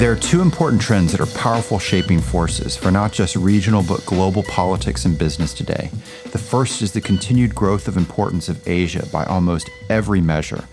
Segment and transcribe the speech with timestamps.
[0.00, 4.06] There are two important trends that are powerful shaping forces for not just regional but
[4.06, 5.90] global politics and business today.
[6.32, 10.64] The first is the continued growth of importance of Asia by almost every measure.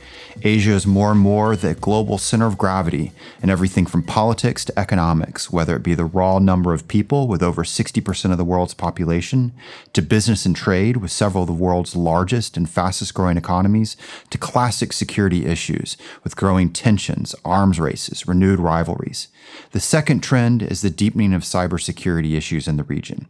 [0.43, 3.11] Asia is more and more the global center of gravity
[3.41, 7.41] in everything from politics to economics, whether it be the raw number of people with
[7.41, 9.51] over 60% of the world's population,
[9.93, 13.97] to business and trade with several of the world's largest and fastest growing economies,
[14.29, 19.29] to classic security issues with growing tensions, arms races, renewed rivalries.
[19.71, 23.27] The second trend is the deepening of cybersecurity issues in the region.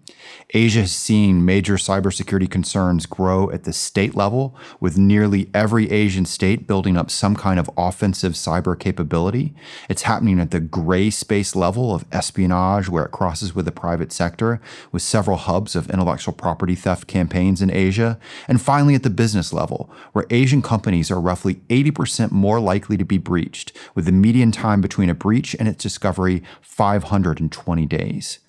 [0.54, 6.26] Asia has seen major cybersecurity concerns grow at the state level, with nearly every Asian
[6.26, 9.54] state building up some kind of offensive cyber capability.
[9.90, 14.12] It's happening at the gray space level of espionage, where it crosses with the private
[14.12, 18.20] sector, with several hubs of intellectual property theft campaigns in Asia.
[18.48, 23.06] And finally, at the business level, where Asian companies are roughly 80% more likely to
[23.06, 26.07] be breached, with the median time between a breach and its discovery
[26.62, 28.40] 520 days.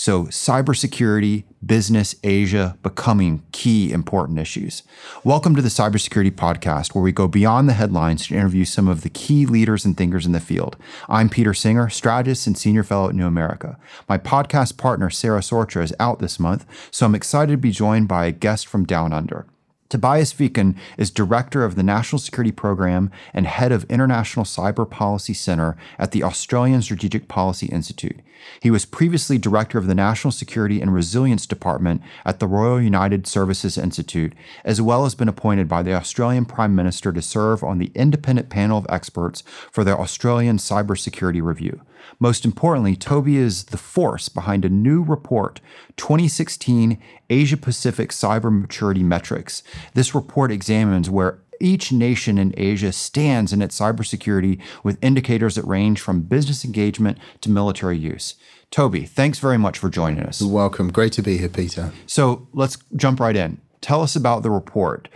[0.00, 4.84] So, cybersecurity, business, Asia becoming key important issues.
[5.24, 9.00] Welcome to the Cybersecurity Podcast, where we go beyond the headlines to interview some of
[9.00, 10.76] the key leaders and thinkers in the field.
[11.08, 13.76] I'm Peter Singer, strategist and senior fellow at New America.
[14.08, 18.06] My podcast partner, Sarah Sorcher, is out this month, so I'm excited to be joined
[18.06, 19.46] by a guest from Down Under.
[19.88, 25.32] Tobias Feakin is director of the National Security Program and head of International Cyber Policy
[25.32, 28.20] Center at the Australian Strategic Policy Institute.
[28.60, 33.26] He was previously director of the National Security and Resilience Department at the Royal United
[33.26, 37.78] Services Institute, as well as been appointed by the Australian Prime Minister to serve on
[37.78, 41.80] the independent panel of experts for the Australian Cybersecurity Review.
[42.18, 45.60] Most importantly, Toby is the force behind a new report,
[45.96, 46.98] 2016
[47.30, 49.62] Asia Pacific Cyber Maturity Metrics.
[49.94, 55.64] This report examines where each nation in Asia stands in its cybersecurity with indicators that
[55.64, 58.36] range from business engagement to military use.
[58.70, 60.40] Toby, thanks very much for joining us.
[60.40, 60.92] You're Welcome.
[60.92, 61.92] Great to be here, Peter.
[62.06, 63.60] So let's jump right in.
[63.80, 65.08] Tell us about the report.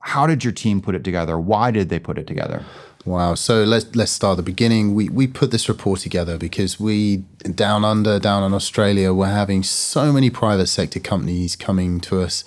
[0.00, 1.38] How did your team put it together?
[1.38, 2.64] Why did they put it together?
[3.04, 3.34] Wow.
[3.34, 4.94] So let's let's start the beginning.
[4.94, 7.18] We we put this report together because we
[7.54, 12.44] down under down in Australia we're having so many private sector companies coming to us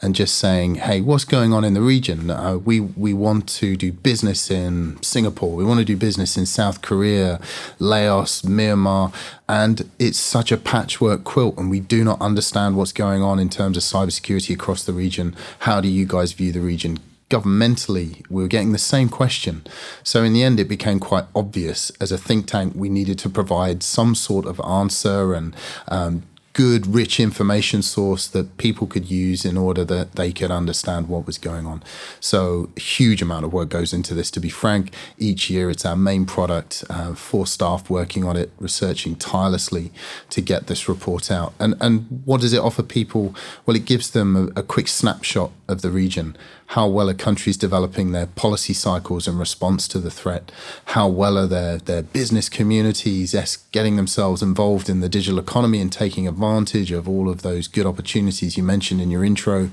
[0.00, 2.30] and just saying, "Hey, what's going on in the region?
[2.30, 5.56] Uh, we we want to do business in Singapore.
[5.56, 7.40] We want to do business in South Korea,
[7.80, 9.12] Laos, Myanmar,
[9.48, 13.48] and it's such a patchwork quilt, and we do not understand what's going on in
[13.48, 15.34] terms of cybersecurity across the region.
[15.60, 17.00] How do you guys view the region?
[17.28, 19.64] Governmentally, we were getting the same question.
[20.02, 23.28] So, in the end, it became quite obvious as a think tank we needed to
[23.28, 25.54] provide some sort of answer and
[25.88, 26.22] um,
[26.56, 31.26] good, rich information source that people could use in order that they could understand what
[31.26, 31.82] was going on.
[32.18, 34.30] So, huge amount of work goes into this.
[34.30, 36.82] To be frank, each year it's our main product.
[36.88, 39.92] Uh, four staff working on it, researching tirelessly
[40.30, 41.52] to get this report out.
[41.58, 43.34] And and what does it offer people?
[43.66, 46.36] Well, it gives them a, a quick snapshot of the region
[46.70, 50.50] how well are countries developing their policy cycles in response to the threat?
[50.86, 53.34] How well are their, their business communities
[53.70, 57.86] getting themselves involved in the digital economy and taking advantage of all of those good
[57.86, 59.70] opportunities you mentioned in your intro?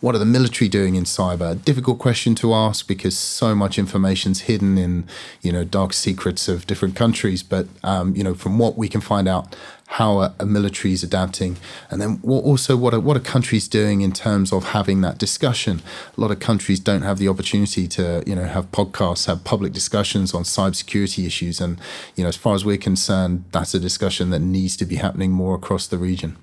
[0.00, 1.60] What are the military doing in cyber?
[1.64, 5.08] Difficult question to ask because so much information's hidden in,
[5.42, 7.42] you know, dark secrets of different countries.
[7.42, 9.56] But um, you know, from what we can find out,
[9.92, 11.56] how a, a military is adapting,
[11.90, 15.16] and then what, also what are, what are countries doing in terms of having that
[15.16, 15.80] discussion.
[16.16, 19.72] A lot of countries don't have the opportunity to you know have podcasts, have public
[19.72, 21.80] discussions on cybersecurity issues, and
[22.16, 25.32] you know as far as we're concerned, that's a discussion that needs to be happening
[25.32, 26.36] more across the region.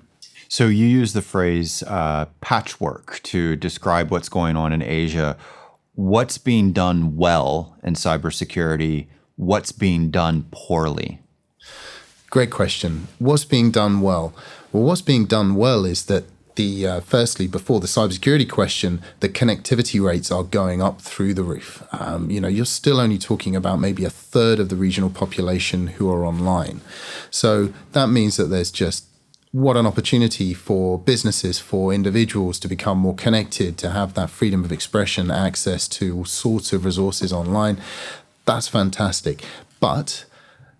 [0.48, 5.36] So you use the phrase uh, patchwork to describe what's going on in Asia.
[5.94, 9.06] What's being done well in cybersecurity?
[9.36, 11.20] What's being done poorly?
[12.30, 13.08] Great question.
[13.18, 14.34] What's being done well?
[14.72, 16.24] Well, what's being done well is that
[16.56, 21.42] the uh, firstly before the cybersecurity question, the connectivity rates are going up through the
[21.42, 21.82] roof.
[21.92, 25.86] Um, you know, you're still only talking about maybe a third of the regional population
[25.86, 26.80] who are online,
[27.30, 29.04] so that means that there's just
[29.52, 34.64] what an opportunity for businesses, for individuals to become more connected, to have that freedom
[34.64, 37.80] of expression, access to all sorts of resources online.
[38.44, 39.44] That's fantastic.
[39.80, 40.26] But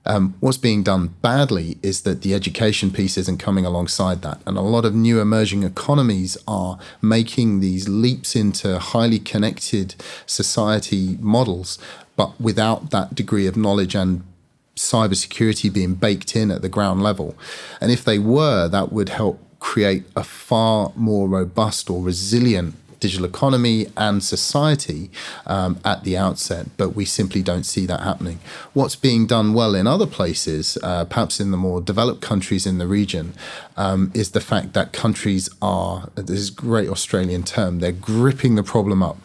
[0.06, 4.40] um, what's being done badly is that the education piece isn't coming alongside that.
[4.46, 9.94] And a lot of new emerging economies are making these leaps into highly connected
[10.26, 11.78] society models,
[12.16, 14.22] but without that degree of knowledge and
[14.76, 17.36] cybersecurity being baked in at the ground level.
[17.80, 22.74] And if they were, that would help create a far more robust or resilient
[23.06, 25.02] digital economy and society
[25.46, 28.38] um, at the outset, but we simply don't see that happening.
[28.72, 32.78] What's being done well in other places, uh, perhaps in the more developed countries in
[32.78, 33.32] the region,
[33.76, 38.54] um, is the fact that countries are, this is a great Australian term, they're gripping
[38.54, 39.18] the problem up.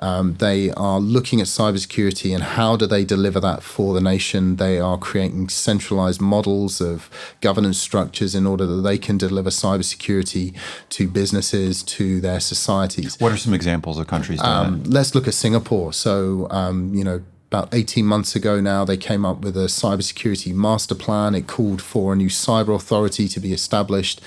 [0.00, 4.56] Um, they are looking at cybersecurity and how do they deliver that for the nation.
[4.56, 7.08] They are creating centralized models of
[7.40, 10.56] governance structures in order that they can deliver cybersecurity
[10.90, 13.18] to businesses, to their societies.
[13.20, 15.92] What are some examples of countries doing um, Let's look at Singapore.
[15.92, 17.22] So, um, you know,
[17.52, 21.34] about 18 months ago now, they came up with a cybersecurity master plan.
[21.34, 24.22] It called for a new cyber authority to be established.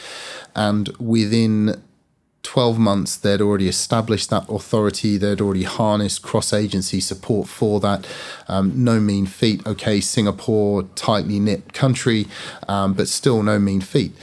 [0.55, 1.81] And within
[2.43, 5.17] 12 months, they'd already established that authority.
[5.17, 8.05] They'd already harnessed cross agency support for that.
[8.47, 9.65] Um, no mean feat.
[9.65, 12.27] Okay, Singapore, tightly knit country,
[12.67, 14.15] um, but still no mean feat.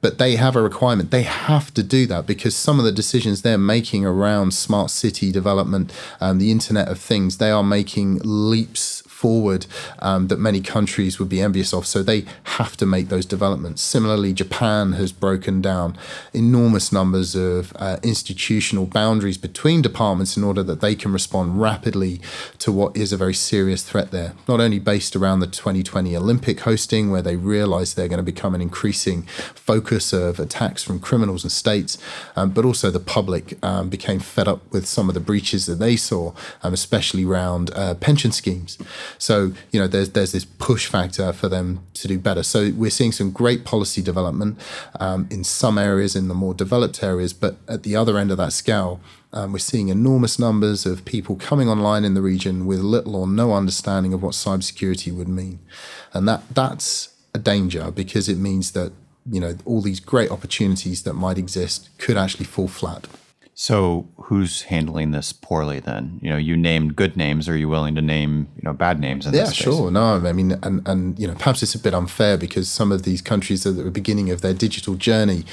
[0.00, 1.10] But they have a requirement.
[1.10, 5.32] They have to do that because some of the decisions they're making around smart city
[5.32, 9.66] development, um, the Internet of Things, they are making leaps forward
[9.98, 11.84] um, that many countries would be envious of.
[11.84, 12.24] So they
[12.58, 13.82] have to make those developments.
[13.82, 15.98] Similarly, Japan has broken down
[16.32, 22.20] enormous numbers of uh, institutional boundaries between departments in order that they can respond rapidly
[22.58, 24.34] to what is a very serious threat there.
[24.46, 28.54] Not only based around the 2020 Olympic hosting, where they realize they're going to become
[28.54, 31.98] an increasing focus of attacks from criminals and states,
[32.36, 35.80] um, but also the public um, became fed up with some of the breaches that
[35.80, 36.32] they saw,
[36.62, 38.78] um, especially around uh, pension schemes.
[39.18, 42.42] So you know, there's there's this push factor for them to do better.
[42.42, 44.58] So we're seeing some great policy development
[45.00, 48.36] um, in some areas, in the more developed areas, but at the other end of
[48.38, 49.00] that scale.
[49.30, 53.26] Um, we're seeing enormous numbers of people coming online in the region with little or
[53.26, 55.58] no understanding of what cybersecurity would mean,
[56.14, 58.92] and that that's a danger because it means that
[59.30, 63.06] you know all these great opportunities that might exist could actually fall flat.
[63.60, 66.20] So who's handling this poorly then?
[66.22, 67.48] You know, you named good names.
[67.48, 69.90] Are you willing to name, you know, bad names in yeah, this sure.
[69.90, 73.02] No, I mean, and, and, you know, perhaps it's a bit unfair because some of
[73.02, 75.44] these countries are at the beginning of their digital journey.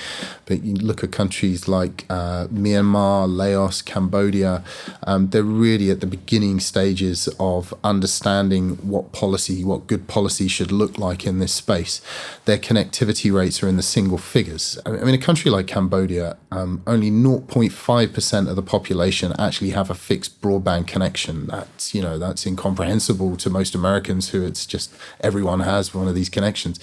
[0.46, 4.63] But you look at countries like uh, Myanmar, Laos, Cambodia,
[5.08, 10.72] um, they're really at the beginning stages of understanding what policy, what good policy should
[10.72, 12.01] look like in this space.
[12.46, 14.78] Their connectivity rates are in the single figures.
[14.86, 19.90] I mean, a country like Cambodia, um, only 0.5 5% of the population actually have
[19.90, 21.48] a fixed broadband connection.
[21.48, 26.14] That's, you know, that's incomprehensible to most Americans who it's just everyone has one of
[26.14, 26.78] these connections.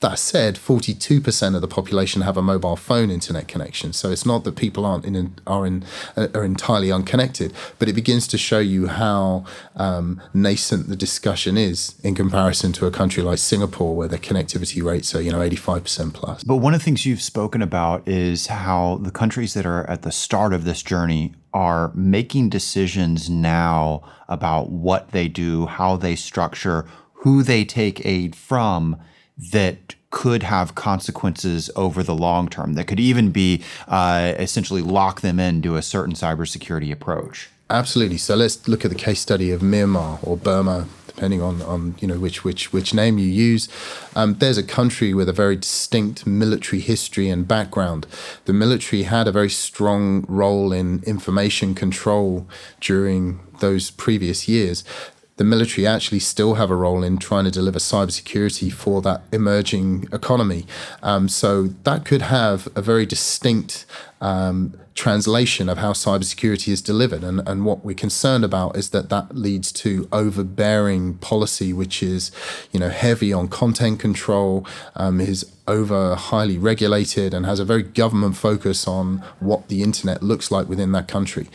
[0.00, 3.92] That said, 42% of the population have a mobile phone internet connection.
[3.92, 5.84] So it's not that people aren't in, are in
[6.16, 9.44] uh, are entirely unconnected, but it begins to show you how
[9.76, 14.82] um, nascent the discussion is in comparison to a country like Singapore, where the connectivity
[14.82, 16.44] rates are you know 85% plus.
[16.44, 20.00] But one of the things you've spoken about is how the countries that are at
[20.00, 26.16] the start of this journey are making decisions now about what they do, how they
[26.16, 28.96] structure, who they take aid from
[29.52, 35.20] that could have consequences over the long term that could even be uh, essentially lock
[35.20, 37.48] them into a certain cybersecurity approach.
[37.70, 38.18] Absolutely.
[38.18, 42.08] So let's look at the case study of Myanmar or Burma, depending on, on you
[42.08, 43.68] know which which which name you use.
[44.16, 48.08] Um, there's a country with a very distinct military history and background.
[48.46, 52.48] The military had a very strong role in information control
[52.80, 54.82] during those previous years
[55.40, 60.06] the military actually still have a role in trying to deliver cybersecurity for that emerging
[60.12, 60.66] economy.
[61.02, 63.86] Um, so that could have a very distinct
[64.20, 67.24] um, translation of how cybersecurity is delivered.
[67.24, 72.30] And, and what we're concerned about is that that leads to overbearing policy, which is,
[72.70, 77.82] you know, heavy on content control, um, is over highly regulated, and has a very
[77.82, 81.48] government focus on what the internet looks like within that country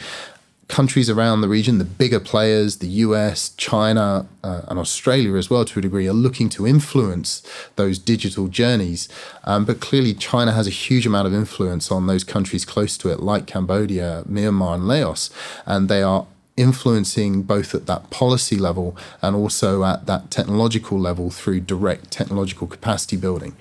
[0.68, 5.64] countries around the region, the bigger players, the US, China, uh, and Australia as well,
[5.66, 7.44] to a degree, are looking to influence
[7.76, 9.08] those digital journeys.
[9.44, 13.10] Um, but clearly, China has a huge amount of influence on those countries close to
[13.10, 15.30] it, like Cambodia, Myanmar, and Laos.
[15.66, 16.26] And they are
[16.58, 22.66] influencing both at that policy level and also at that technological level through direct technological
[22.66, 23.56] capacity building.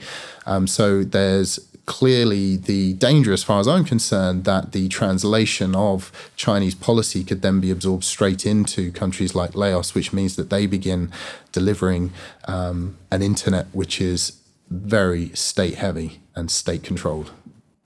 [0.47, 6.11] Um, so there's clearly the danger, as far as I'm concerned, that the translation of
[6.37, 10.67] Chinese policy could then be absorbed straight into countries like Laos, which means that they
[10.67, 11.11] begin
[11.53, 12.13] delivering
[12.47, 17.31] um, an internet which is very state heavy and state controlled.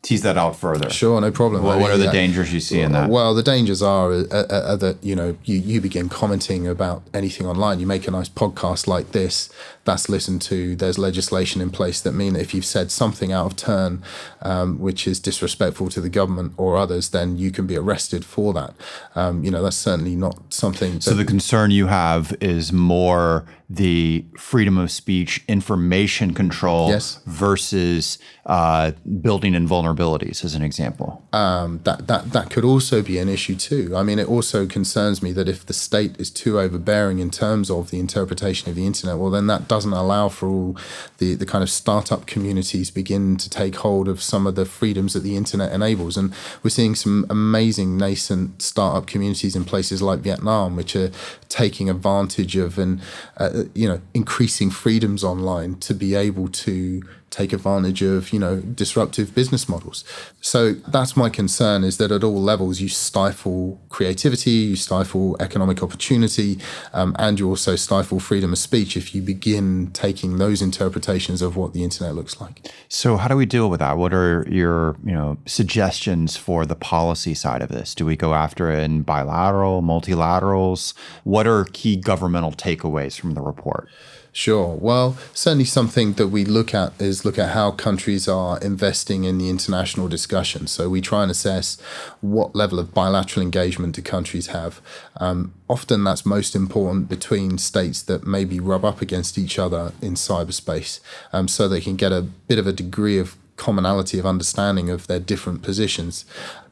[0.02, 0.88] tease that out further.
[0.90, 1.62] Sure, no problem.
[1.62, 3.10] What, what are the dangers you see in that?
[3.10, 7.02] Well, the dangers are, uh, uh, uh, that you know you, you begin commenting about
[7.12, 7.80] anything online.
[7.80, 9.50] You make a nice podcast like this,
[9.88, 10.76] that's listened to.
[10.76, 14.02] There's legislation in place that mean that if you've said something out of turn,
[14.42, 18.52] um, which is disrespectful to the government or others, then you can be arrested for
[18.52, 18.74] that.
[19.14, 21.00] Um, you know, that's certainly not something.
[21.00, 27.20] so the concern you have is more the freedom of speech, information control yes.
[27.26, 31.22] versus uh, building in vulnerabilities, as an example.
[31.34, 33.94] Um, that that that could also be an issue too.
[33.94, 37.70] I mean, it also concerns me that if the state is too overbearing in terms
[37.70, 40.76] of the interpretation of the internet, well, then that doesn't allow for all
[41.18, 45.12] the the kind of startup communities begin to take hold of some of the freedoms
[45.12, 46.16] that the internet enables.
[46.16, 51.10] And we're seeing some amazing nascent startup communities in places like Vietnam, which are
[51.48, 53.00] taking advantage of and
[53.36, 58.56] uh, you know increasing freedoms online to be able to take advantage of you know
[58.60, 60.04] disruptive business models.
[60.40, 65.82] So that's my concern is that at all levels you stifle creativity you stifle economic
[65.82, 66.58] opportunity
[66.92, 71.56] um, and you also stifle freedom of speech if you begin taking those interpretations of
[71.56, 72.70] what the internet looks like.
[72.88, 73.96] So how do we deal with that?
[73.98, 77.94] What are your you know suggestions for the policy side of this?
[77.94, 80.94] Do we go after it in bilateral multilaterals?
[81.24, 83.88] What are key governmental takeaways from the report
[84.32, 84.76] Sure.
[84.76, 89.38] Well, certainly something that we look at is look at how countries are investing in
[89.38, 90.66] the international discussion.
[90.66, 91.80] So we try and assess
[92.20, 94.80] what level of bilateral engagement do countries have.
[95.16, 100.14] Um, often that's most important between states that maybe rub up against each other in
[100.14, 101.00] cyberspace
[101.32, 105.06] um, so they can get a bit of a degree of commonality of understanding of
[105.08, 106.24] their different positions.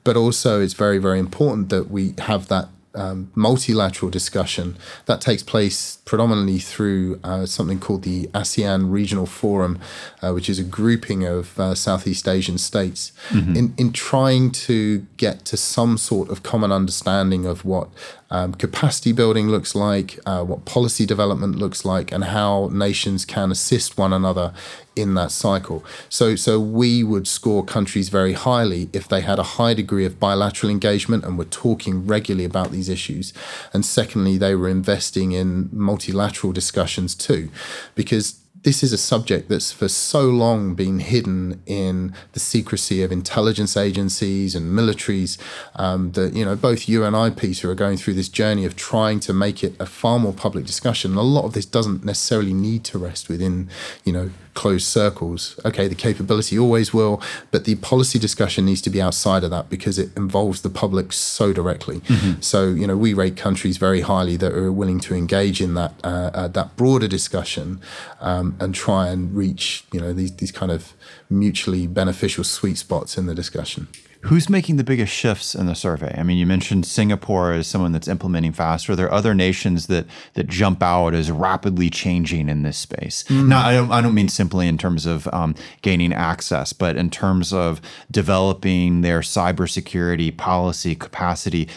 [0.05, 5.43] But also, it's very, very important that we have that um, multilateral discussion that takes
[5.43, 9.79] place predominantly through uh, something called the ASEAN Regional Forum,
[10.23, 13.57] uh, which is a grouping of uh, Southeast Asian states, mm-hmm.
[13.57, 17.89] in, in trying to get to some sort of common understanding of what
[18.31, 23.51] um, capacity building looks like, uh, what policy development looks like, and how nations can
[23.51, 24.53] assist one another
[24.97, 25.85] in that cycle.
[26.09, 30.19] So, so we would score countries very highly if they had a high degree of
[30.19, 33.33] bilateral engagement and were talking regularly about these issues.
[33.73, 37.51] And secondly, they were investing in multilateral discussions too,
[37.95, 43.13] because this is a subject that's for so long been hidden in the secrecy of
[43.13, 45.39] intelligence agencies and militaries
[45.77, 48.75] um, that you know both you and I, Peter, are going through this journey of
[48.75, 51.13] trying to make it a far more public discussion.
[51.13, 53.71] And a lot of this doesn't necessarily need to rest within
[54.05, 55.61] you know closed circles.
[55.65, 57.23] Okay, the capability always will,
[57.53, 61.13] but the policy discussion needs to be outside of that because it involves the public
[61.13, 62.01] so directly.
[62.01, 62.41] Mm-hmm.
[62.41, 65.93] So, you know, we rate countries very highly that are willing to engage in that
[66.03, 67.81] uh, uh, that broader discussion
[68.21, 70.95] um, and try and reach, you know, these these kind of
[71.31, 73.87] mutually beneficial sweet spots in the discussion.
[74.23, 76.15] Who's making the biggest shifts in the survey?
[76.19, 78.93] I mean, you mentioned Singapore as someone that's implementing faster.
[78.93, 83.25] Are there other nations that that jump out as rapidly changing in this space?
[83.29, 83.49] Mm.
[83.49, 87.11] Now, I don't, I don't mean simply in terms of um, gaining access, but in
[87.11, 87.81] terms of
[88.11, 91.69] developing their cybersecurity policy capacity,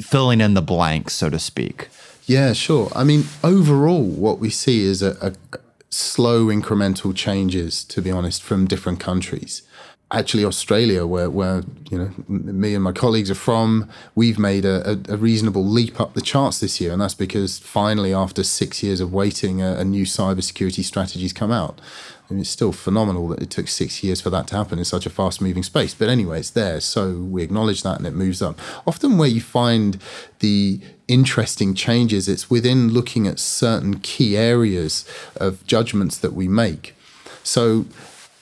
[0.00, 1.88] filling in the blanks, so to speak.
[2.26, 2.90] Yeah, sure.
[2.94, 5.58] I mean, overall, what we see is a, a
[5.90, 9.62] slow incremental changes, to be honest, from different countries
[10.10, 14.92] actually Australia, where, where you know me and my colleagues are from, we've made a,
[14.92, 18.82] a, a, reasonable leap up the charts this year, and that's because finally, after six
[18.82, 21.80] years of waiting, a, a new cybersecurity strategy's come out.
[22.28, 24.84] I mean, it's still phenomenal that it took six years for that to happen in
[24.84, 25.94] such a fast-moving space.
[25.94, 28.58] But anyway, it's there, so we acknowledge that, and it moves up.
[28.86, 29.98] Often, where you find
[30.40, 36.94] the interesting changes, it's within looking at certain key areas of judgments that we make.
[37.42, 37.86] So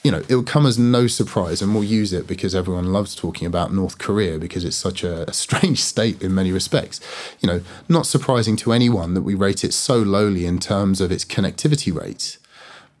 [0.07, 3.13] you know, it will come as no surprise, and we'll use it because everyone loves
[3.13, 7.01] talking about North Korea because it's such a, a, strange state in many respects.
[7.41, 11.11] You know, not surprising to anyone that we rate it so lowly in terms of
[11.11, 12.37] its connectivity rates.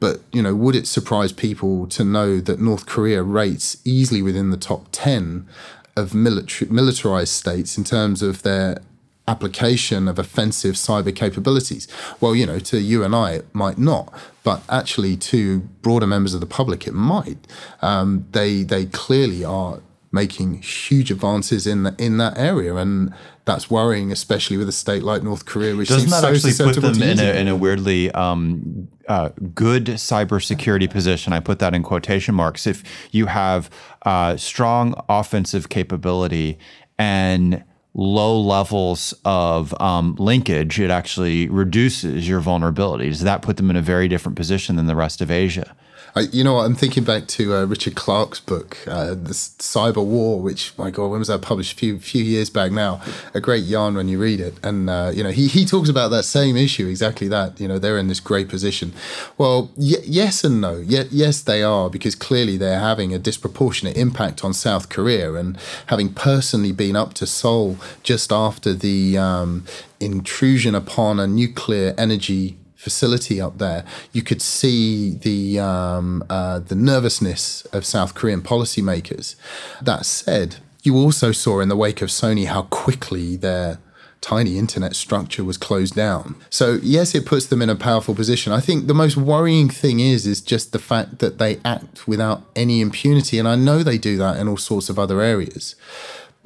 [0.01, 4.49] But, you know, would it surprise people to know that North Korea rates easily within
[4.49, 5.47] the top 10
[5.95, 8.79] of military, militarized states in terms of their
[9.27, 11.87] application of offensive cyber capabilities.
[12.21, 16.33] Well, you know, to you and I, it might not, but actually to broader members
[16.33, 17.37] of the public, it might.
[17.81, 19.79] Um, they they clearly are
[20.11, 25.03] making huge advances in the, in that area, and that's worrying, especially with a state
[25.03, 28.11] like North Korea, which doesn't that so actually put them in a, in a, weirdly
[28.11, 31.33] um, uh, good cybersecurity position?
[31.33, 32.65] I put that in quotation marks.
[32.65, 33.69] If you have
[34.03, 36.57] uh, strong offensive capability
[36.97, 37.63] and
[37.97, 43.09] low levels of um, linkage, it actually reduces your vulnerability.
[43.09, 45.75] Does that put them in a very different position than the rest of Asia?
[46.17, 46.65] I, you know what?
[46.65, 51.11] I'm thinking back to uh, Richard Clarke's book, uh, The Cyber War, which, my God,
[51.11, 51.73] when was that published?
[51.73, 53.01] A few, few years back now.
[53.35, 54.55] A great yarn when you read it.
[54.63, 57.59] And, uh, you know, he, he talks about that same issue, exactly that.
[57.59, 58.93] You know, they're in this great position.
[59.37, 60.77] Well, y- yes and no.
[60.77, 65.35] Yes, they are, because clearly they're having a disproportionate impact on South Korea.
[65.35, 65.55] And
[65.85, 69.65] having personally been up to Seoul just after the um,
[69.99, 76.75] intrusion upon a nuclear energy facility up there, you could see the um, uh, the
[76.91, 79.35] nervousness of South Korean policymakers.
[79.81, 80.49] That said,
[80.83, 83.79] you also saw in the wake of Sony how quickly their
[84.21, 86.35] tiny internet structure was closed down.
[86.49, 88.53] So yes, it puts them in a powerful position.
[88.53, 92.39] I think the most worrying thing is is just the fact that they act without
[92.55, 95.75] any impunity, and I know they do that in all sorts of other areas.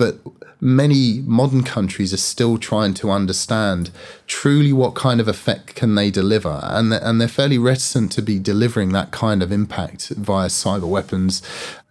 [0.02, 0.18] But
[0.60, 3.92] many modern countries are still trying to understand
[4.26, 6.60] truly what kind of effect can they deliver.
[6.64, 10.88] And they're, and they're fairly reticent to be delivering that kind of impact via cyber
[10.88, 11.44] weapons.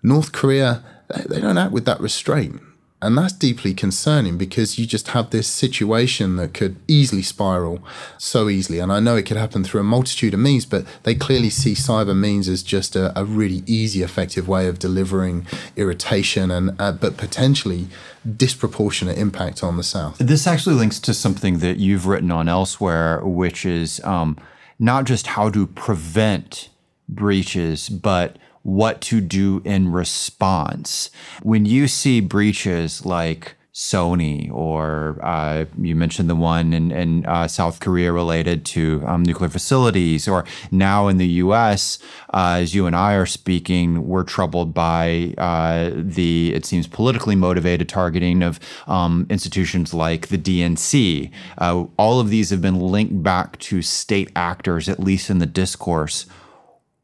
[0.02, 0.83] North korea
[1.29, 2.61] they don't act with that restraint
[3.02, 7.83] and that's deeply concerning because you just have this situation that could easily spiral
[8.19, 8.78] so easily.
[8.78, 11.73] And I know it could happen through a multitude of means, but they clearly see
[11.73, 16.92] cyber means as just a, a really easy, effective way of delivering irritation and, uh,
[16.92, 17.88] but potentially
[18.37, 20.19] disproportionate impact on the South.
[20.19, 24.37] This actually links to something that you've written on elsewhere, which is um,
[24.78, 26.69] not just how to prevent
[27.09, 31.11] breaches, but what to do in response.
[31.43, 37.47] When you see breaches like Sony, or uh, you mentioned the one in, in uh,
[37.47, 41.99] South Korea related to um, nuclear facilities, or now in the US,
[42.35, 47.37] uh, as you and I are speaking, we're troubled by uh, the, it seems, politically
[47.37, 51.31] motivated targeting of um, institutions like the DNC.
[51.57, 55.47] Uh, all of these have been linked back to state actors, at least in the
[55.47, 56.26] discourse.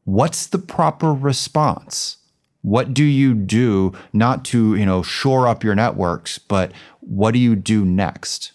[0.07, 2.19] What's the proper response?
[2.63, 6.71] What do you do not to, you know, shore up your networks, but
[7.01, 8.53] what do you do next?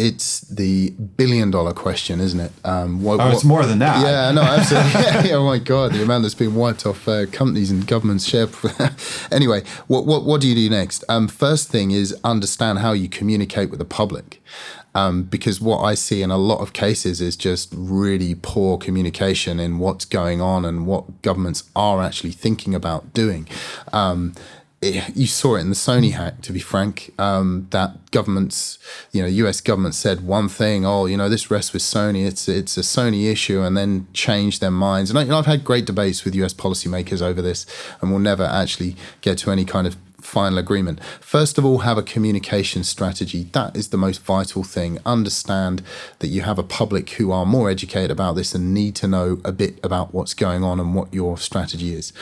[0.00, 2.52] It's the billion dollar question, isn't it?
[2.64, 4.02] Um, what, oh, it's more than that.
[4.02, 5.28] Yeah, no, absolutely.
[5.28, 8.48] yeah, oh my God, the amount that's been wiped off uh, companies and governments' share.
[9.30, 11.04] anyway, what, what, what do you do next?
[11.10, 14.42] Um, first thing is understand how you communicate with the public.
[14.94, 19.60] Um, because what I see in a lot of cases is just really poor communication
[19.60, 23.46] in what's going on and what governments are actually thinking about doing.
[24.82, 28.78] You saw it in the Sony hack, to be frank, um, that governments,
[29.12, 32.48] you know, US government said one thing, oh, you know, this rests with Sony, it's
[32.48, 35.10] it's a Sony issue, and then changed their minds.
[35.10, 37.66] And I, you know, I've had great debates with US policymakers over this,
[38.00, 41.02] and we'll never actually get to any kind of final agreement.
[41.20, 43.44] First of all, have a communication strategy.
[43.52, 44.98] That is the most vital thing.
[45.04, 45.82] Understand
[46.18, 49.40] that you have a public who are more educated about this and need to know
[49.44, 52.12] a bit about what's going on and what your strategy is.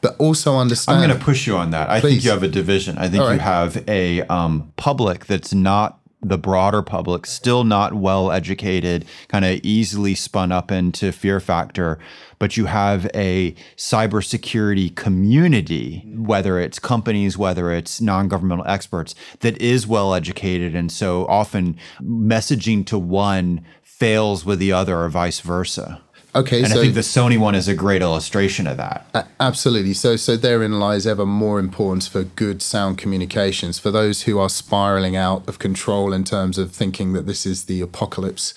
[0.00, 0.98] But also understand.
[0.98, 1.90] I'm going to push you on that.
[1.90, 2.10] I Please.
[2.10, 2.98] think you have a division.
[2.98, 3.34] I think right.
[3.34, 9.44] you have a um, public that's not the broader public still not well educated, kind
[9.44, 11.98] of easily spun up into fear factor,
[12.38, 19.86] but you have a cybersecurity community, whether it's companies, whether it's non-governmental experts, that is
[19.86, 26.00] well educated, and so often messaging to one fails with the other, or vice versa.
[26.38, 29.04] Okay, and so I think the Sony one is a great illustration of that.
[29.12, 29.92] Uh, absolutely.
[29.92, 34.48] So, so therein lies ever more importance for good sound communications for those who are
[34.48, 38.54] spiraling out of control in terms of thinking that this is the apocalypse.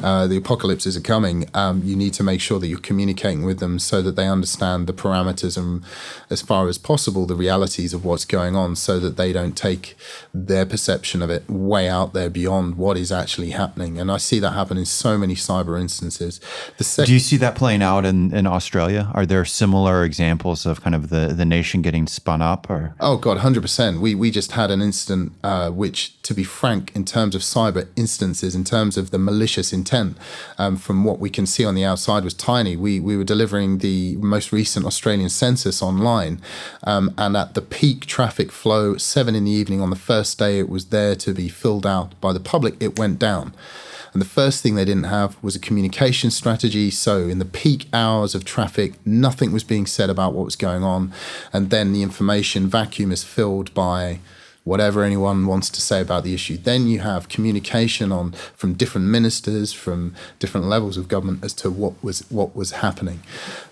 [0.00, 1.48] Uh, the apocalypse is coming.
[1.54, 4.86] Um, you need to make sure that you're communicating with them so that they understand
[4.86, 5.82] the parameters and,
[6.30, 9.96] as far as possible, the realities of what's going on, so that they don't take
[10.32, 13.98] their perception of it way out there beyond what is actually happening.
[13.98, 16.40] And I see that happen in so many cyber instances.
[16.78, 19.10] The second see that playing out in, in Australia?
[19.14, 22.68] Are there similar examples of kind of the, the nation getting spun up?
[22.70, 24.00] Or oh god, hundred percent.
[24.00, 27.88] We we just had an incident uh, which, to be frank, in terms of cyber
[27.96, 30.16] instances, in terms of the malicious intent,
[30.58, 32.76] um, from what we can see on the outside, was tiny.
[32.76, 36.40] We we were delivering the most recent Australian census online,
[36.84, 40.58] um, and at the peak traffic flow, seven in the evening on the first day,
[40.58, 42.74] it was there to be filled out by the public.
[42.80, 43.54] It went down.
[44.14, 46.90] And the first thing they didn't have was a communication strategy.
[46.90, 50.84] So, in the peak hours of traffic, nothing was being said about what was going
[50.84, 51.12] on.
[51.52, 54.20] And then the information vacuum is filled by
[54.62, 56.56] whatever anyone wants to say about the issue.
[56.56, 61.70] Then you have communication on from different ministers, from different levels of government as to
[61.70, 63.20] what was what was happening.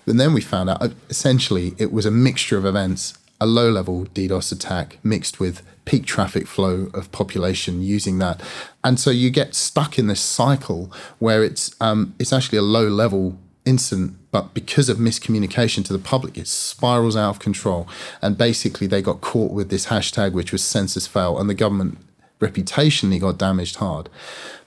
[0.05, 3.71] And then we found out uh, essentially it was a mixture of events, a low
[3.71, 8.41] level DDoS attack mixed with peak traffic flow of population using that.
[8.83, 12.87] And so you get stuck in this cycle where it's um, it's actually a low
[12.87, 17.87] level incident, but because of miscommunication to the public, it spirals out of control.
[18.21, 21.97] And basically, they got caught with this hashtag, which was census fail, and the government
[22.45, 24.09] reputationally got damaged hard.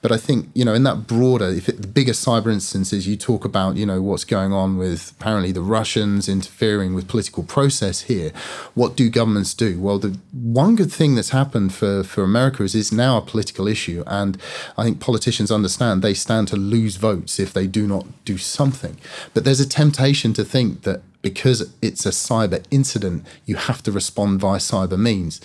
[0.03, 3.17] But I think, you know, in that broader, if it, the bigger cyber instances, you
[3.17, 8.03] talk about, you know, what's going on with apparently the Russians interfering with political process
[8.03, 8.31] here.
[8.75, 9.81] What do governments do?
[9.81, 13.67] Well, the one good thing that's happened for, for America is it's now a political
[13.67, 14.05] issue.
[14.07, 14.41] And
[14.79, 18.99] I think politicians understand they stand to lose votes if they do not do something.
[19.35, 23.91] But there's a temptation to think that because it's a cyber incident, you have to
[23.91, 25.41] respond via cyber means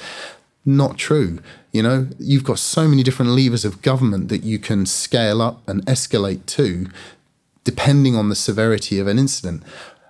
[0.66, 1.40] not true.
[1.72, 5.68] You know, you've got so many different levers of government that you can scale up
[5.68, 6.88] and escalate to
[7.64, 9.64] depending on the severity of an incident.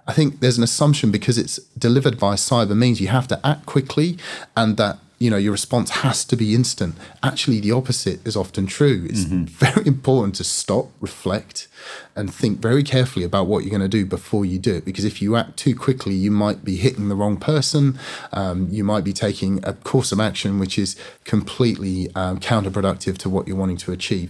[0.08, 3.66] I think there's an assumption because it's delivered by cyber means you have to act
[3.66, 4.18] quickly
[4.56, 6.96] and that you know your response has to be instant.
[7.22, 9.06] Actually the opposite is often true.
[9.08, 9.44] It's mm-hmm.
[9.46, 11.68] very important to stop reflect
[12.16, 15.06] and think very carefully about what you're going to do before you do it because
[15.06, 18.00] if you act too quickly you might be hitting the wrong person.
[18.34, 23.30] Um, you might be taking a course of action which is completely um, counterproductive to
[23.30, 24.30] what you're wanting to achieve.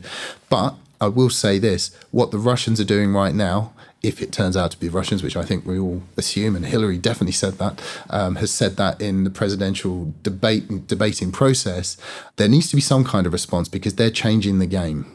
[0.50, 4.58] But I will say this what the Russians are doing right now if it turns
[4.58, 7.82] out to be Russians, which I think we all assume, and Hillary definitely said that,
[8.10, 11.98] um, has said that in the presidential debate debating process,
[12.38, 15.06] there needs to be some kind of response because they're changing the game.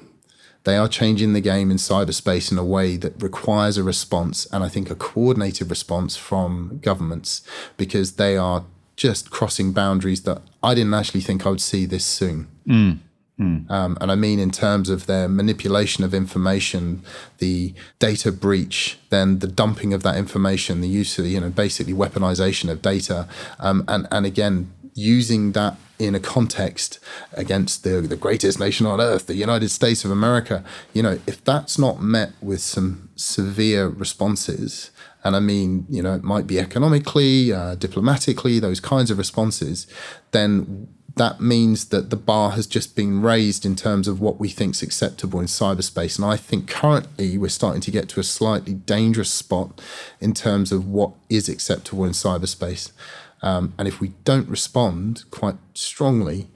[0.64, 4.64] They are changing the game in cyberspace in a way that requires a response, and
[4.64, 7.42] I think a coordinated response from governments
[7.76, 8.64] because they are
[8.96, 12.48] just crossing boundaries that I didn't actually think I would see this soon.
[12.66, 12.98] Mm.
[13.38, 13.70] Mm.
[13.70, 17.02] Um, and I mean in terms of their manipulation of information,
[17.38, 21.92] the data breach, then the dumping of that information, the use of, you know, basically
[21.92, 26.98] weaponization of data, um, and and again using that in a context
[27.34, 30.64] against the the greatest nation on earth, the United States of America.
[30.94, 34.90] You know, if that's not met with some severe responses,
[35.24, 39.86] and I mean, you know, it might be economically, uh, diplomatically, those kinds of responses,
[40.30, 44.50] then that means that the bar has just been raised in terms of what we
[44.50, 46.18] think is acceptable in cyberspace.
[46.18, 49.80] And I think currently we're starting to get to a slightly dangerous spot
[50.20, 52.92] in terms of what is acceptable in cyberspace.
[53.40, 56.48] Um, and if we don't respond quite strongly,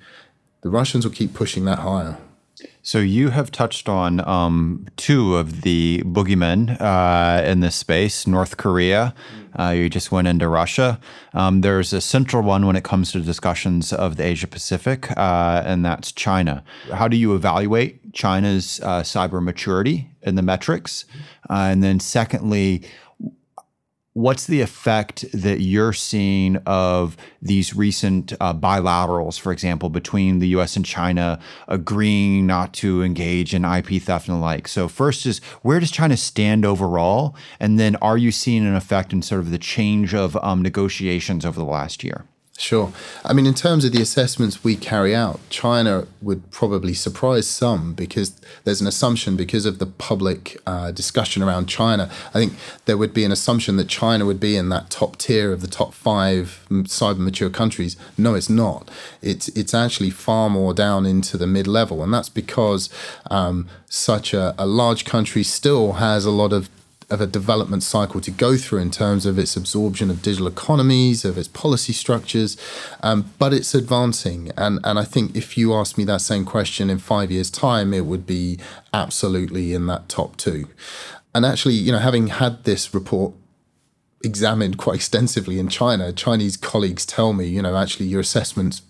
[0.61, 2.19] the Russians will keep pushing that higher.
[2.83, 8.57] So you have touched on um, two of the boogeymen uh, in this space: North
[8.57, 9.15] Korea.
[9.59, 11.01] Uh, you just went into Russia.
[11.35, 15.63] Um, there's a central one when it comes to discussions of the Asia Pacific, uh,
[15.67, 16.63] and that's China.
[16.93, 21.05] How do you evaluate China's uh, cyber maturity in the metrics?
[21.49, 22.83] Uh, and then, secondly,
[24.21, 30.49] what's the effect that you're seeing of these recent uh, bilaterals, for example, between the
[30.49, 34.69] US and China agreeing not to engage in IP theft and the like?
[34.69, 37.35] So, first is where does China stand overall?
[37.59, 41.45] And then are you seeing an effect in sort of the change of um, negotiations
[41.45, 42.25] over the last year?
[42.61, 42.93] Sure.
[43.25, 47.95] I mean, in terms of the assessments we carry out, China would probably surprise some
[47.95, 52.11] because there's an assumption because of the public uh, discussion around China.
[52.29, 52.53] I think
[52.85, 55.69] there would be an assumption that China would be in that top tier of the
[55.69, 57.97] top five cyber mature countries.
[58.19, 58.91] No, it's not.
[59.23, 62.91] It's it's actually far more down into the mid level, and that's because
[63.31, 66.69] um, such a, a large country still has a lot of
[67.11, 71.25] of a development cycle to go through in terms of its absorption of digital economies,
[71.25, 72.57] of its policy structures,
[73.03, 74.53] um, but it's advancing.
[74.57, 77.93] And, and I think if you ask me that same question in five years' time,
[77.93, 78.59] it would be
[78.95, 80.69] absolutely in that top two.
[81.35, 83.35] And actually, you know, having had this report
[84.23, 88.83] examined quite extensively in China, Chinese colleagues tell me, you know, actually your assessment's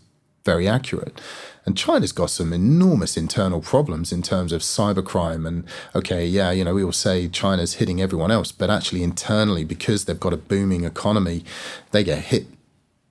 [0.44, 1.20] very accurate.
[1.66, 5.46] And China's got some enormous internal problems in terms of cybercrime.
[5.46, 9.64] And okay, yeah, you know, we all say China's hitting everyone else, but actually internally,
[9.64, 11.44] because they've got a booming economy,
[11.92, 12.46] they get hit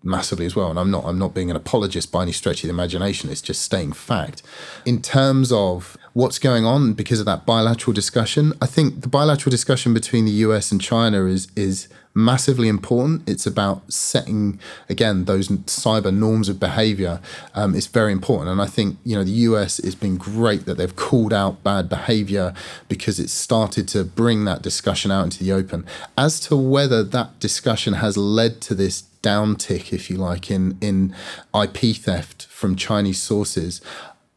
[0.04, 0.70] massively as well.
[0.70, 3.30] And I'm not I'm not being an apologist by any stretch of the imagination.
[3.30, 4.42] It's just staying fact.
[4.86, 9.52] In terms of what's going on because of that bilateral discussion, I think the bilateral
[9.52, 13.28] discussion between the US and China is is massively important.
[13.30, 17.22] It's about setting again those cyber norms of behavior.
[17.56, 20.76] Um, it's very important, and I think you know the US has been great that
[20.78, 22.54] they've called out bad behavior
[22.90, 25.86] because it's started to bring that discussion out into the open.
[26.18, 31.16] As to whether that discussion has led to this downtick, if you like, in in
[31.54, 33.82] IP theft from Chinese sources.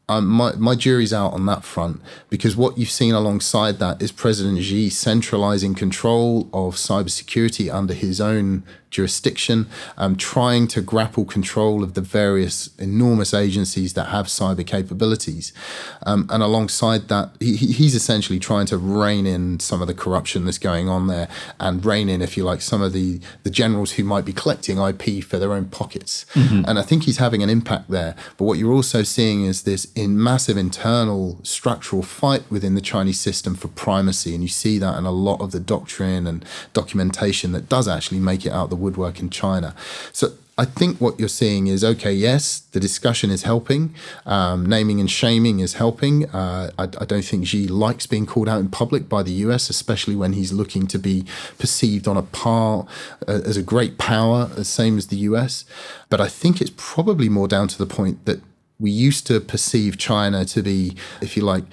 [0.09, 4.13] Um, my, my jury's out on that front because what you've seen alongside that is
[4.13, 11.83] President Xi centralizing control of cybersecurity under his own jurisdiction, um, trying to grapple control
[11.83, 15.53] of the various enormous agencies that have cyber capabilities.
[16.07, 20.45] Um, and alongside that, he, he's essentially trying to rein in some of the corruption
[20.45, 21.29] that's going on there
[21.59, 24.79] and rein in, if you like, some of the, the generals who might be collecting
[24.79, 26.27] IP for their own pockets.
[26.35, 26.65] Mm-hmm.
[26.69, 28.15] And I think he's having an impact there.
[28.37, 33.19] But what you're also seeing is this in massive internal structural fight within the Chinese
[33.19, 34.35] system for primacy.
[34.35, 38.21] And you see that in a lot of the doctrine and documentation that does actually
[38.21, 39.75] make it out the woodwork in China.
[40.13, 43.95] So I think what you're seeing is okay, yes, the discussion is helping.
[44.27, 46.29] Um, naming and shaming is helping.
[46.29, 49.71] Uh, I, I, don't think Xi likes being called out in public by the US,
[49.71, 51.25] especially when he's looking to be
[51.59, 52.87] perceived on a par
[53.27, 55.65] uh, as a great power, the same as the US.
[56.11, 58.43] But I think it's probably more down to the point that
[58.79, 61.65] we used to perceive China to be, if you like,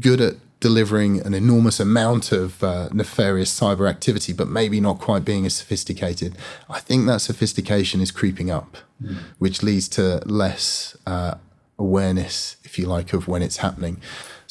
[0.00, 5.24] good at delivering an enormous amount of uh, nefarious cyber activity, but maybe not quite
[5.24, 6.38] being as sophisticated.
[6.70, 9.16] I think that sophistication is creeping up, mm.
[9.38, 11.34] which leads to less uh,
[11.78, 14.00] awareness, if you like, of when it's happening.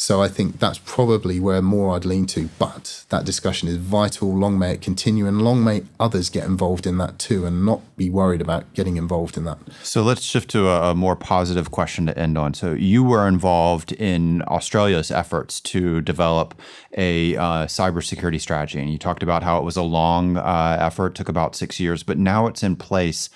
[0.02, 2.50] So I think that's probably where more I'd lean to.
[2.58, 4.36] But that discussion is vital.
[4.36, 7.82] Long may it continue, and long may others get involved in that too, and not
[7.98, 9.60] be worried about getting involved in that.
[9.84, 12.56] So let's shift to a, a more positive question to end on.
[12.56, 16.60] So you were involved in Australia's efforts to develop
[16.98, 21.14] a uh, cybersecurity strategy, and you talked about how it was a long uh, effort,
[21.14, 23.30] took about six years, but now it's in place.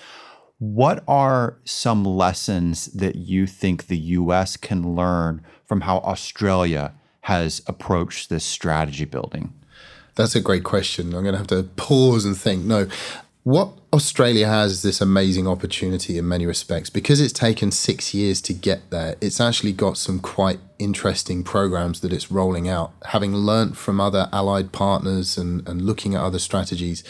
[0.58, 7.62] What are some lessons that you think the US can learn from how Australia has
[7.66, 9.52] approached this strategy building?
[10.14, 11.14] That's a great question.
[11.14, 12.64] I'm going to have to pause and think.
[12.64, 12.88] No,
[13.42, 16.90] what Australia has is this amazing opportunity in many respects.
[16.90, 22.00] Because it's taken six years to get there, it's actually got some quite interesting programs
[22.00, 22.92] that it's rolling out.
[23.04, 27.04] Having learnt from other allied partners and, and looking at other strategies,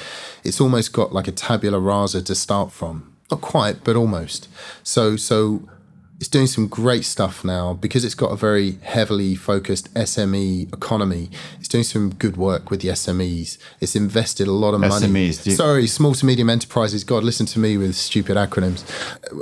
[0.45, 3.17] it's almost got like a tabula rasa to start from.
[3.31, 4.49] Not quite, but almost.
[4.83, 5.69] So, so
[6.19, 11.31] it's doing some great stuff now because it's got a very heavily focused SME economy.
[11.59, 13.59] It's doing some good work with the SMEs.
[13.81, 15.07] It's invested a lot of money.
[15.07, 15.57] SMEs.
[15.57, 17.05] Sorry, small to medium enterprises.
[17.05, 18.85] God, listen to me with stupid acronyms.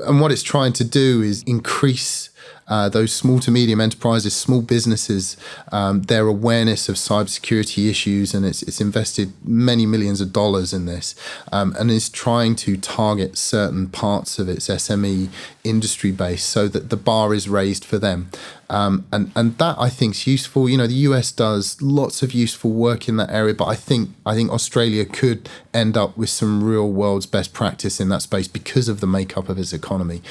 [0.09, 2.31] And what it's trying to do is increase
[2.69, 5.37] uh, those small to medium enterprises, small businesses,
[5.73, 10.87] um, their awareness of cybersecurity issues, and it's, it's invested many millions of dollars in
[10.87, 11.15] this,
[11.53, 15.29] um, and is trying to target certain parts of its SME
[15.63, 18.31] industry base so that the bar is raised for them.
[18.75, 20.69] Um, and and that I think is useful.
[20.69, 24.11] You know, the US does lots of useful work in that area, but I think
[24.27, 28.49] I think Australia could end up with some real world's best practice in that space
[28.49, 30.23] because of the makeup of its economy.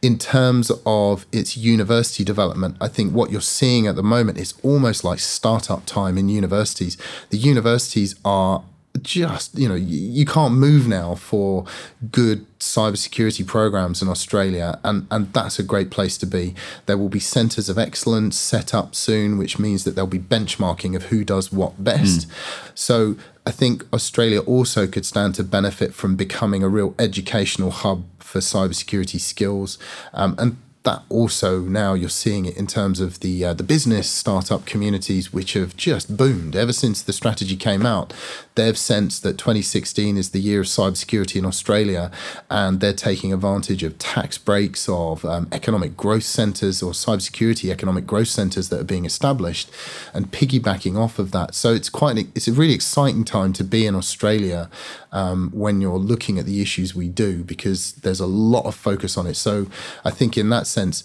[0.00, 4.54] In terms of its university development, I think what you're seeing at the moment is
[4.62, 6.96] almost like startup time in universities.
[7.30, 8.62] The universities are
[9.02, 11.64] just you know you, can't move now for
[12.10, 16.54] good cybersecurity programs in Australia, and and that's a great place to be.
[16.86, 20.94] There will be centres of excellence set up soon, which means that there'll be benchmarking
[20.94, 22.28] of who does what best.
[22.28, 22.70] Mm.
[22.74, 28.04] So I think Australia also could stand to benefit from becoming a real educational hub
[28.18, 29.78] for cybersecurity skills,
[30.12, 30.58] um, and
[30.88, 35.32] that also now you're seeing it in terms of the uh, the business startup communities
[35.32, 38.14] which have just boomed ever since the strategy came out.
[38.58, 42.10] They've sensed that 2016 is the year of cybersecurity in Australia,
[42.50, 48.04] and they're taking advantage of tax breaks of um, economic growth centres or cybersecurity economic
[48.04, 49.70] growth centres that are being established,
[50.12, 51.54] and piggybacking off of that.
[51.54, 54.68] So it's quite an, it's a really exciting time to be in Australia
[55.12, 59.16] um, when you're looking at the issues we do because there's a lot of focus
[59.16, 59.34] on it.
[59.34, 59.68] So
[60.04, 61.04] I think in that sense,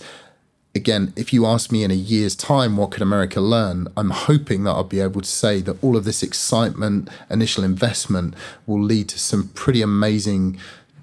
[0.75, 3.87] again, if you ask me in a year's time, what could America learn?
[3.95, 8.35] I'm hoping that I'll be able to say that all of this excitement, initial investment
[8.65, 10.57] will lead to some pretty amazing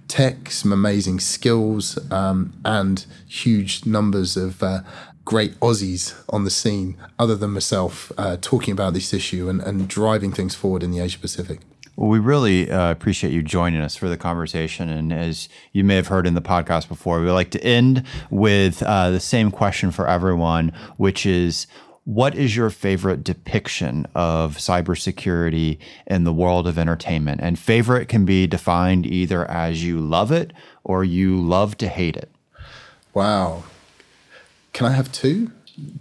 [0.08, 4.80] tech, some amazing skills, um, and huge numbers of uh,
[5.24, 9.86] great Aussies on the scene, other than myself, uh, talking about this issue and, and
[9.86, 11.60] driving things forward in the Asia Pacific.
[11.96, 14.88] Well, we really uh, appreciate you joining us for the conversation.
[14.88, 18.82] And as you may have heard in the podcast before, we like to end with
[18.82, 21.66] uh, the same question for everyone, which is
[22.04, 27.40] what is your favorite depiction of cybersecurity in the world of entertainment?
[27.42, 32.16] And favorite can be defined either as you love it or you love to hate
[32.16, 32.30] it.
[33.12, 33.64] Wow.
[34.72, 35.52] Can I have two?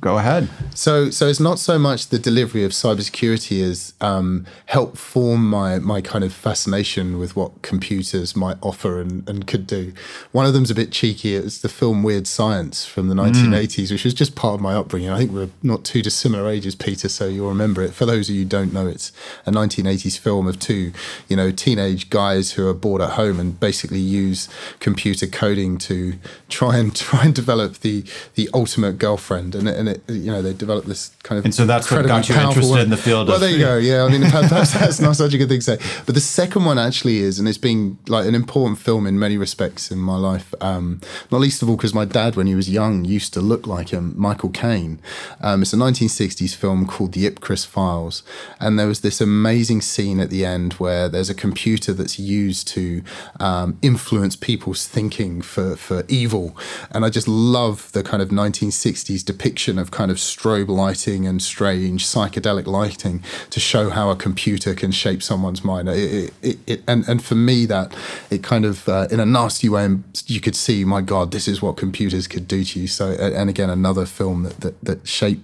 [0.02, 0.50] Go ahead.
[0.74, 5.80] So, so it's not so much the delivery of cybersecurity as um, help form my
[5.80, 9.94] my kind of fascination with what computers might offer and, and could do.
[10.32, 11.36] One of them's a bit cheeky.
[11.36, 13.92] It's the film Weird Science from the 1980s, mm.
[13.92, 15.10] which was just part of my upbringing.
[15.10, 17.94] I think we're not too dissimilar ages, Peter, so you'll remember it.
[17.94, 19.12] For those of you who don't know, it's
[19.46, 20.94] a 1980s film of two,
[21.28, 26.16] you know, teenage guys who are bored at home and basically use computer coding to
[26.48, 28.04] try and try and develop the
[28.36, 29.56] the ultimate girlfriend.
[29.56, 32.28] And, and it, you know, they developed this kind of and so that's what got
[32.28, 32.80] you interested one.
[32.82, 33.28] in the field.
[33.28, 33.78] Well, of, there you go.
[33.78, 36.02] Yeah, I mean, perhaps that's not such a good thing to say.
[36.06, 39.38] But the second one actually is, and it's been like an important film in many
[39.38, 40.54] respects in my life.
[40.62, 41.02] Um,
[41.32, 43.90] not least of all because my dad, when he was young, used to look like
[43.90, 45.00] him, Michael Caine.
[45.42, 48.24] Um, it's a 1960s film called The Ipcress Files,
[48.60, 52.68] and there was this amazing scene at the end where there's a computer that's used
[52.70, 53.04] to
[53.40, 56.56] um, influence people's thinking for for evil,
[56.92, 61.42] and I just love the kind of 1960s depiction of kind of strobe lighting and
[61.42, 65.90] strange psychedelic lighting to show how a computer can shape someone's mind.
[65.90, 67.96] It, it, it, and, and for me, that
[68.30, 69.88] it kind of, uh, in a nasty way,
[70.28, 72.88] you could see, my God, this is what computers could do to you.
[72.88, 75.42] So, and again, another film that, that, that shaped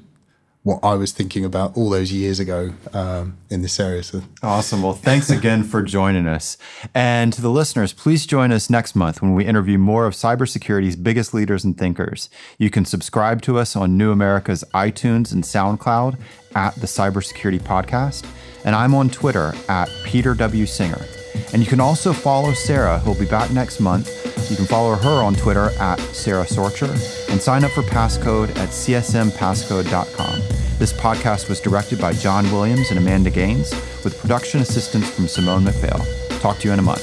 [0.65, 4.01] what I was thinking about all those years ago um, in this area.
[4.01, 4.23] So.
[4.41, 4.82] Awesome.
[4.82, 6.58] Well, thanks again for joining us.
[6.95, 10.95] And to the listeners, please join us next month when we interview more of cybersecurity's
[10.95, 12.32] biggest leaders and thinkers.
[12.58, 16.17] You can subscribe to us on New America's iTunes and SoundCloud
[16.56, 18.25] at the Cybersecurity Podcast.
[18.65, 20.65] And I'm on Twitter at Peter W.
[20.65, 21.06] Singer.
[21.54, 24.10] And you can also follow Sarah, who'll be back next month.
[24.49, 26.89] You can follow her on Twitter at Sarah Sorcher
[27.30, 30.54] and sign up for Passcode at csmpasscode.com.
[30.77, 33.71] This podcast was directed by John Williams and Amanda Gaines,
[34.03, 36.05] with production assistance from Simone McPhail.
[36.41, 37.01] Talk to you in a month.